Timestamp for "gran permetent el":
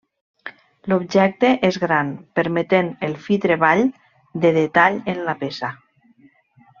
1.83-3.13